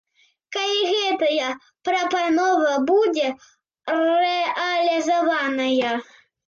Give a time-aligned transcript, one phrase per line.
[0.55, 1.49] Калі гэтая
[1.89, 3.29] прапанова будзе
[4.25, 5.91] рэалізаваная?